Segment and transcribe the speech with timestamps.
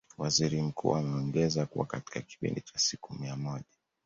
[0.17, 3.63] Waziri Mkuu ameongeza kuwa katika kipindi cha siku mia moja